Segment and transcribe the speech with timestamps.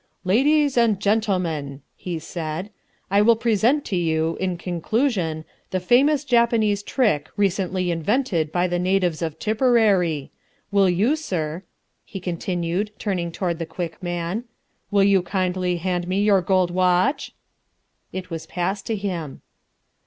[0.23, 2.71] "Ladies and gentlemen," he said,
[3.11, 8.79] "I will present to you, in conclusion, the famous Japanese trick recently invented by the
[8.79, 10.31] natives of Tipperary.
[10.71, 11.61] Will you, sir,"
[12.03, 14.45] he continued turning toward the Quick Man,
[14.89, 17.35] "will you kindly hand me your gold watch?"
[18.11, 19.43] It was passed to him.